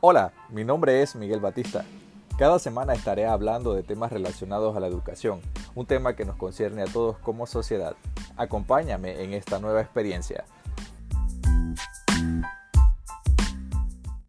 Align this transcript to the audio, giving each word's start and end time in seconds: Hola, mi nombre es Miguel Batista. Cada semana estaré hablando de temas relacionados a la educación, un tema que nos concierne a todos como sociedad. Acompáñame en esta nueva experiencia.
Hola, 0.00 0.32
mi 0.50 0.62
nombre 0.62 1.02
es 1.02 1.16
Miguel 1.16 1.40
Batista. 1.40 1.84
Cada 2.38 2.60
semana 2.60 2.92
estaré 2.92 3.26
hablando 3.26 3.74
de 3.74 3.82
temas 3.82 4.12
relacionados 4.12 4.76
a 4.76 4.80
la 4.80 4.86
educación, 4.86 5.40
un 5.74 5.86
tema 5.86 6.14
que 6.14 6.24
nos 6.24 6.36
concierne 6.36 6.82
a 6.82 6.86
todos 6.86 7.18
como 7.18 7.48
sociedad. 7.48 7.96
Acompáñame 8.36 9.24
en 9.24 9.34
esta 9.34 9.58
nueva 9.58 9.80
experiencia. 9.80 10.44